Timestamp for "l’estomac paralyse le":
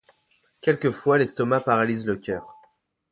1.19-2.15